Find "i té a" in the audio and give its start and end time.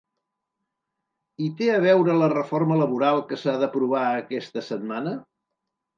1.47-1.83